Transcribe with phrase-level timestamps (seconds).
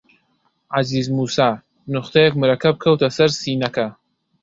[0.75, 1.49] عەزیز مووسا
[1.93, 3.87] نوختەیەک مەرەکەب کەوتە سەر سینەکە